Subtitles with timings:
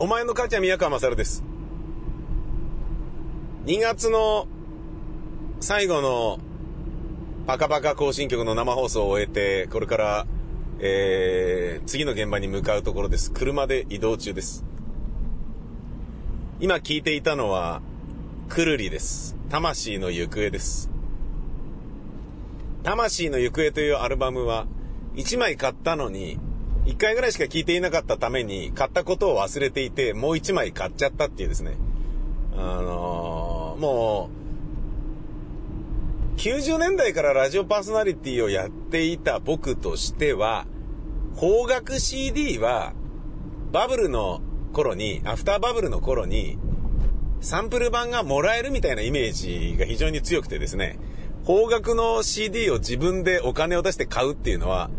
[0.00, 1.42] お前の母ちゃん宮川勝です。
[3.66, 4.46] 2月の
[5.58, 6.38] 最後の
[7.48, 10.26] パカパカ更新曲の生放送を終えて、これから、
[10.78, 13.32] えー次の現場に向かうところです。
[13.32, 14.64] 車で移動中です。
[16.60, 17.82] 今聞いていたのは、
[18.48, 19.34] くるりです。
[19.48, 20.90] 魂の行方です。
[22.84, 24.68] 魂の行方というアルバムは、
[25.16, 26.38] 1枚買ったのに、
[26.88, 31.76] 1回ぐらいしか聞いていなかったために、買ったことを忘れていて、もう1枚買っちゃったっていうですね。
[32.56, 34.30] あのーも
[36.36, 40.66] う、90年代からラジオパーソナリティをやっていた僕としては、
[41.38, 42.94] 邦楽 CD は、
[43.70, 44.40] バブルの
[44.72, 46.58] 頃に、アフターバブルの頃に、
[47.42, 50.98] サンプル版がもらえるみたいなイメージが非常に強くてですね、
[51.44, 54.90] 邦楽の CD を自分でお金を出して買うっていうのは、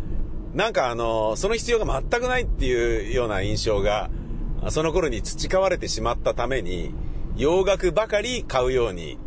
[0.54, 4.10] なんかあの、その必要が全くないっていうような印象が、
[4.70, 6.94] その頃に培われてしまったために、
[7.38, 9.18] 洋楽ばかり買うように、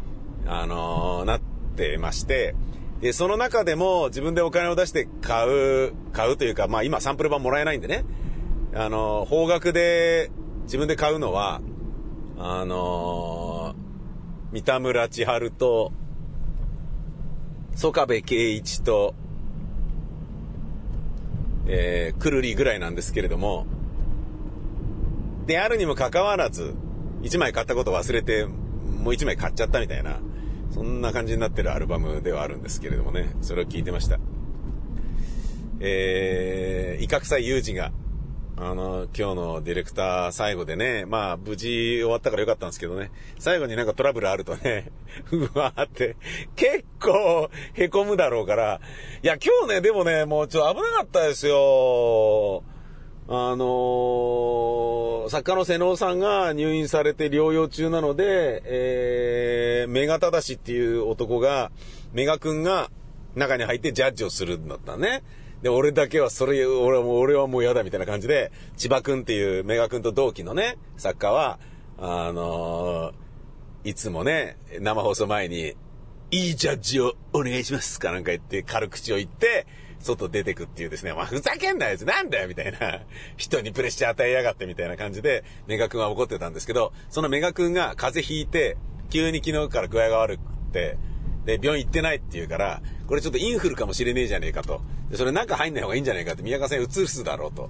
[0.47, 1.41] あのなっ
[1.77, 2.55] てまして、
[3.01, 8.05] で、その中でも自分でお金を出して買う、買うというか、まあ今サンプル版もらえないんでね、
[8.75, 10.31] あの、邦楽で
[10.65, 11.61] 自分で買うのは、
[12.39, 13.75] あの
[14.51, 15.93] 三田村千春と、
[17.75, 19.15] 曽我部圭一と、
[21.67, 23.67] えー、くるりぐらいなんですけれども、
[25.47, 26.75] であるにもかかわらず、
[27.23, 30.21] 1枚買ったこと忘れて、もう1枚買っちゃったみたいな、
[30.71, 34.19] そんな感じになってるアルバムではあるんですけれどもね、それを聞いてました。
[35.81, 37.93] えー、威嚇祭有事が、
[38.65, 41.67] あの、今日のディレクター最後でね、まあ、無事
[41.99, 44.93] 終わったからよかったんですけどね、最後になんかトラブルあるとね、
[45.33, 46.17] うわーって、
[46.55, 48.81] 結構凹むだろうから、
[49.23, 52.63] いや、今日ね、でもね、もうちょっと危なかったですよ。
[53.29, 61.71] あのー作家の瀬能さんが入院されて療養中なので、えー、メガタダシっていう男が、
[62.13, 62.91] メガ君が
[63.35, 65.23] 中に入ってジャッジをするんだったね。
[65.63, 71.59] で、俺だけはそれ、俺はもう、俺はもう嫌だみたいな感じで、千葉君っていうメガ君と同期のね、作家は、
[71.99, 73.23] あのー
[73.85, 75.75] いつもね、生放送前に、
[76.31, 79.67] いいジャッジをお願いしますかなんか言って、軽口を言って、
[79.99, 83.01] 外出てくっていうですね、まあ、ふざけんなよ、なんだよ、みたいな。
[83.37, 88.77] 人にプレッシャー与えやがって、みたいな感じで、メガ君は怒ってたんですけど、そのメガ君が風邪ひいて、
[89.11, 90.43] 急に昨日から具合が悪く
[90.73, 90.97] て、
[91.45, 94.81] で、病院行ってないって言うから、これちょっとインフルかもしれねえじゃねえかと。
[95.13, 97.69] それ中入んない方がいいんじゃないかって、宮川さんに移すだろうと。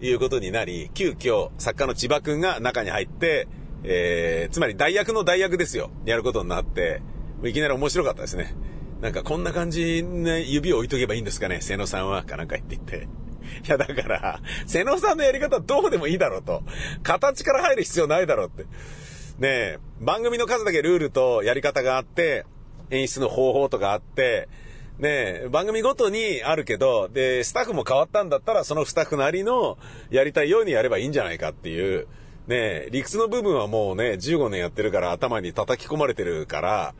[0.00, 3.46] いうことになり、急遽、作家の千葉君が中に入って、
[3.84, 5.92] えー、つまり代役の代役ですよ。
[6.04, 7.00] やることになって、
[7.44, 8.56] いきなり面白かったですね。
[9.00, 13.06] なんかこんな感じね、指を置いとけばいいんですかね、瀬野さんは、かなんか言って言って。
[13.64, 16.64] いや、だから、瀬野さんのやり方どうでもいいだろうと。
[17.04, 18.64] 形から入る必要ないだろうって。
[18.64, 18.68] ね
[19.42, 22.46] え、番組の数だけルールとやり方があって、
[22.90, 24.48] 演出の方法とかあって、
[24.98, 29.78] ねえ、番組ごとにあるけど、で、スタッフも変わったんだったら、そのスタッフなりの
[30.10, 32.06] やりたいようにやればいいんじゃないかっていう、
[32.46, 36.94] ねえ、理屈の部分はもうね、15年やってるから頭に叩き込まれてるから、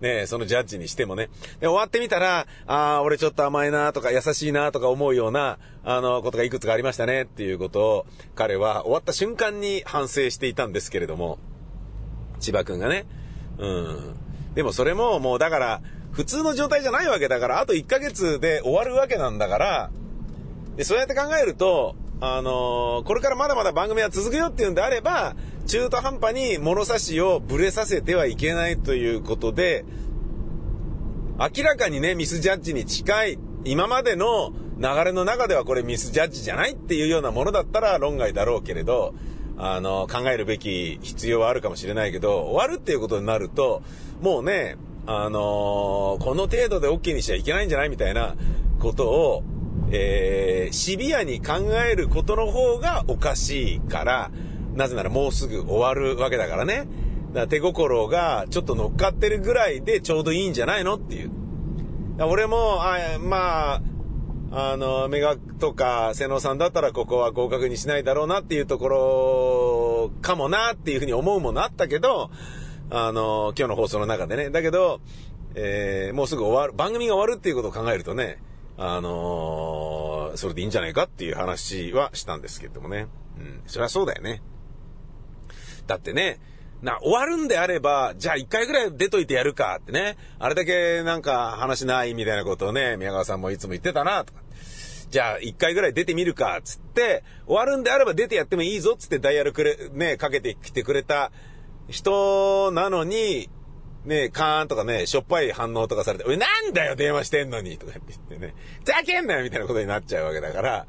[0.00, 1.28] ねえ、そのジャッジにしてもね。
[1.60, 8.06] で、終わってみたら、ああ、俺ちょっと甘いなとか優しいなとか思うような、あの、ことがいくつかありましたねっていうことを、
[8.36, 11.38] 彼は終わった瞬間に反省していたんですけれども、
[12.38, 13.06] 千葉くんがね。
[13.58, 14.14] うん。
[14.54, 15.80] でもそれももうだから、
[16.12, 19.90] 普通の状態じゃないわけだから、あと1ヶ月で終わるわけなんだから、
[20.76, 29.84] で、そうやって考えると、あのーこれからまだまだ番組は続くよっていうんであれば、中途半端に物差しをブレさせてはいけないということで、
[31.38, 39.14] 明らかにね、ミスジャッジに近い、今までの流れの中ではこれミスジャッジじゃないっていうようなものだったら論外だろうけれど、
[39.56, 43.82] あの、考えるべき必要はあるかもしれないけど、終わるっていうことになると、
[44.20, 44.76] もうね、
[45.10, 48.36] あのこの程度で OK にしちゃいけないんじゃないみたいな
[48.78, 49.42] ことを、
[49.90, 54.30] えー、シビアに考えることの方がおかしいから、
[54.74, 56.86] なぜならもうすぐ終わるわけだからね。
[57.28, 61.30] だから手心がちょっと乗っかってるぐらいでちょうどいいんじゃないのっていう。
[62.20, 63.82] 俺も、あまあ、
[64.50, 72.30] あの、メガとか瀬野さんだったらここは合格にしないだろうなっていうところかもなっていうふうに思うものあったけど、
[72.90, 74.50] あの、今日の放送の中でね。
[74.50, 75.00] だけど、
[75.54, 78.42] えー、もうすぐ終わる、番組が終わるっていうことを考えるとね、
[78.76, 83.08] あのーそれでいいんじゃないかっていう話はしたんですけどもね。
[83.38, 84.42] うん、そりゃそうだよね。
[85.86, 86.38] だってね、
[86.82, 90.16] な、終わるんであれば、じゃあ一回ぐらい出といてやるかってね。
[90.38, 94.40] あれだけなんか話ないみたいなことをね、宮川さんもいつも言ってたな、とか。
[95.10, 101.32] じゃあ一回ぐらい出てみるか、つって、終わるんであれば出てやってもいいぞ、つってダイヤルくれ、ね、かけてきてくれた
[101.88, 103.48] 人なのに、
[104.04, 108.54] ね、カーンとかね、しょっぱい反応とかされて、おい、なんだよ、電話してんのにとかって言ってね、
[108.84, 110.86] ざけんなよみたいなことになっちゃうわけだから、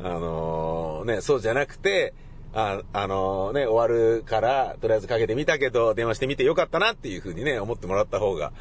[0.00, 2.14] あのー、ね、そうじゃなくて、
[2.52, 8.52] あ、あのー、ね、終わるから、とりあえずかけてみたけど、電話してみてよかったなっていうふうにね、思ってもらった方が、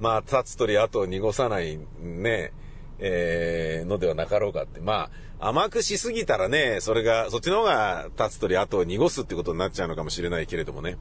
[0.00, 2.52] まあ、立つ鳥後を濁さないね、
[2.98, 4.80] えー、のではなかろうかって。
[4.80, 10.96] まあ、甘くしすぎたらね、それが、そっちの方が立つ鳥後を濁すってことになっちゃうのかもしれないけれどもね。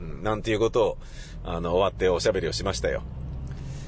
[0.00, 0.98] うん、なんていうことを、
[1.44, 3.02] あの、終わっておしゃべりをしましたよ。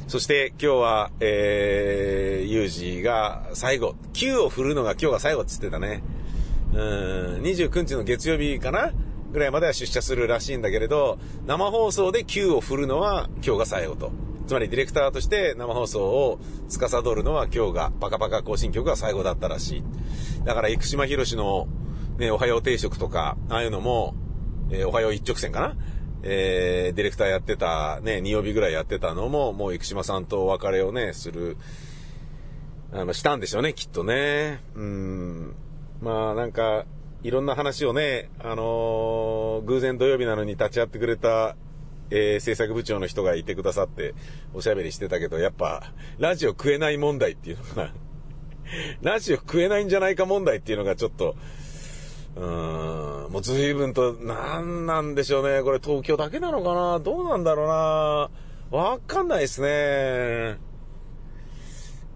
[0.09, 6.03] そして今日は、えー、ユージが最後、9を振るのが今日が最後って言ってたね。
[6.75, 8.93] うん、29日の月曜日かな
[9.32, 14.12] ぐらいまでは出社するらしいんだけれど、生放送で9を振るのは今日が最後と。
[14.47, 19.85] つまりディレクターとして生放送を司るのは今日が、パカパカ更新曲が最後だったらしい。
[20.44, 21.69] だから、生島博士の
[22.19, 24.14] ね、おはよう定食とか、ああいうのも、
[24.70, 25.76] えー、おはよう一直線かな
[26.23, 31.57] えー、ディレクターやってた、ね、2曜日ぐらいやってたのも、もう生島さんとお別れをね、する、
[32.93, 34.63] あの、したんでしょうね、きっとね。
[34.75, 35.55] うん。
[36.01, 36.85] まあ、なんか、
[37.23, 41.57] いろんな話をね、あのー、偶然土曜日なのに立ち会ってくれた、
[42.11, 44.15] えー、制作部長の人がいてくださって、
[44.55, 47.93] おしゃべりしてたけど、やっぱ、ラジオ食えない問題っていうのが
[49.03, 51.37] ラジオ食えないんじゃないか問題っていうのがちょっと、
[52.34, 52.43] うん、
[53.31, 55.62] もう随分と、なんなんでしょうね。
[55.62, 56.99] これ東京だけなのかな？
[56.99, 58.31] どうなんだろうな？
[58.79, 60.56] わかんないですね。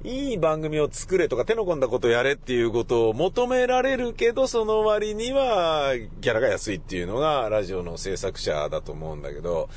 [0.04, 9.68] いい番組を作れとか手の込んだことやれっていうことを求められるけど、その割にはギャラが安いっていうのがラジオの制作者だと思うんだけど、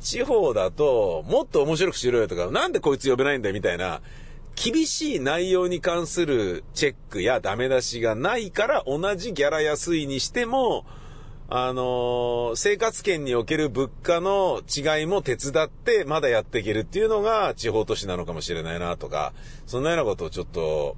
[0.00, 4.02] 地方だともっと面白くしろよとか、なんでこいつ呼べないんだよみたいな、
[4.54, 10.84] 厳しい内容に関するチェックやダメ出しがないから同じギャラ安いにしても、
[11.48, 19.32] あのー、生活圏における物価の違いも手伝ってまだやっていけるっていうのが地方都市なのかもしれないなとか、
[19.66, 20.96] そんなようなことをちょっと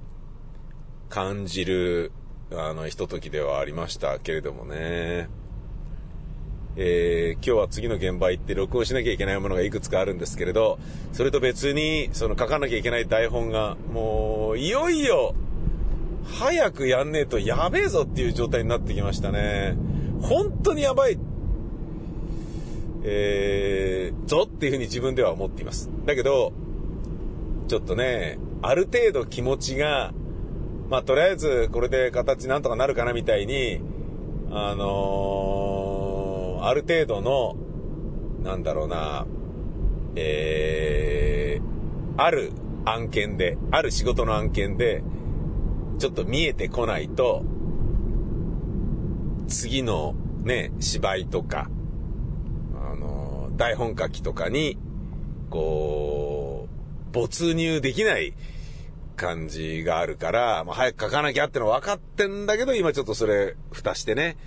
[1.09, 2.11] 感じる、
[2.51, 5.27] あの、ひとときではありましたけれどもね。
[6.75, 10.79] えー、今日は次の現場行って録音しなきゃいけないものがいくつかあるんですけれど、
[11.11, 15.35] それと別に、その書かなきゃいけない台本が、もう、いよいよ、
[16.25, 19.75] 早くやんねえとやべえぞっていう状態になってきましたね。
[20.21, 21.19] 本当にやばい、
[23.03, 25.91] えー、ぞっていうふうに自分では思っています。
[26.05, 26.53] だけど、
[27.67, 30.11] ちょっとね、ある程度気持ちが、
[30.89, 33.79] まあ、とりあえずこれで形なんとかなるかなみたいに、
[34.49, 35.72] あのー
[36.65, 37.57] ある程度の、
[38.41, 39.25] なんだろうな、
[40.15, 42.53] えー、ある
[42.85, 45.03] 案件で、ある仕事の案件で、
[45.99, 47.43] ちょっと見えてこないと、
[49.49, 51.69] 次のね、芝居とか、
[52.75, 54.77] あの、台本書きとかに、
[55.49, 56.69] こ
[57.11, 58.33] う、没入できない
[59.17, 64.37] 感じがあるから、まあ、早く書かなきゃっての分かってんだけど、今ちょっとそれ、蓋してね、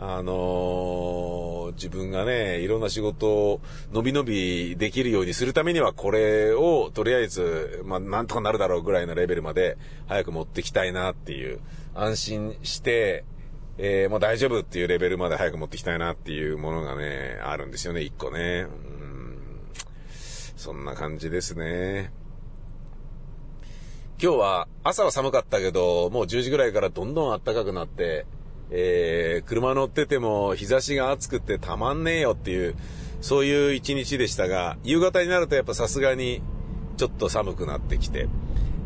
[0.00, 1.27] あのー、
[1.72, 3.60] 自分がね、いろんな仕事を
[3.92, 11.60] 伸び伸びできるようにするためには、これをとりあえず、まあ、なんとかなるだろうぐらいのレベルまで早く持ってきたいなっていう、
[11.94, 13.24] 安心して、
[13.78, 18.66] えー、もう大丈夫っていうレベルまで早く持ってきたいなっていうものがね、あるんですよね、一個ね。
[18.68, 19.38] うん。
[20.56, 22.12] そんな感じですね。
[24.20, 28.26] 今日は朝は寒かったけど、もう10時ぐらいからどんどん暖かくなって、
[28.70, 32.74] えー、車乗ってても日差しが暑くてたまんねえよっていう、
[33.20, 36.42] そういう一日でしたが、夕方になるとやっぱさすがに
[36.96, 38.28] ちょっと寒くなってきて、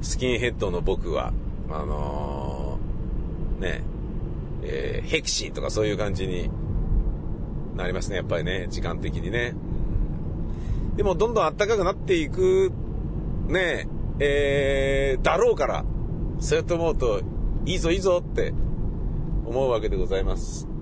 [0.00, 1.32] スキンヘッドの僕は、
[1.70, 3.82] あのー、ね、
[4.62, 6.50] えー、ヘキシーとかそういう感じに
[7.76, 9.54] なりますね、やっぱりね、時間的にね。
[10.96, 12.70] でもどんどん暖かくなっていく、
[13.48, 15.84] ね、えー、だろうから、
[16.38, 17.20] そうやって思うと、
[17.64, 18.52] いいぞいいぞって
[19.52, 20.81] 思うわけでございます。